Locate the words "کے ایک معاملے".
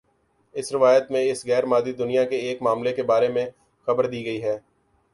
2.25-2.93